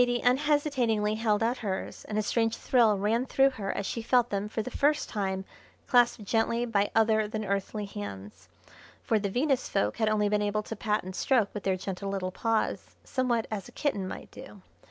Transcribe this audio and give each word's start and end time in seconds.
_]Zaidie 0.03 0.23
unhesitatingly 0.25 1.13
held 1.13 1.43
out 1.43 1.59
hers, 1.59 2.05
and 2.05 2.17
a 2.17 2.23
strange 2.23 2.57
thrill 2.57 2.97
ran 2.97 3.27
through 3.27 3.51
her 3.51 3.71
as 3.71 3.85
she 3.85 4.01
felt 4.01 4.31
them 4.31 4.49
for 4.49 4.63
the 4.63 4.71
first 4.71 5.09
time 5.09 5.45
clasped 5.85 6.23
gently 6.23 6.65
by 6.65 6.89
other 6.95 7.27
than 7.27 7.45
earthly 7.45 7.85
hands, 7.85 8.49
for 9.03 9.19
the 9.19 9.29
Venus 9.29 9.69
folk 9.69 9.97
had 9.97 10.09
only 10.09 10.27
been 10.27 10.41
able 10.41 10.63
to 10.63 10.75
pat 10.75 11.03
and 11.03 11.15
stroke 11.15 11.51
with 11.53 11.61
their 11.61 11.77
gentle 11.77 12.09
little 12.09 12.31
paws, 12.31 12.95
somewhat 13.03 13.45
as 13.51 13.69
a 13.69 13.71
kitten 13.71 14.07
might 14.07 14.31
do. 14.31 14.63